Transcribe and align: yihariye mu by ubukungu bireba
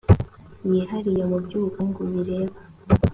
yihariye 0.71 1.23
mu 1.31 1.37
by 1.43 1.53
ubukungu 1.57 1.99
bireba 2.15 2.57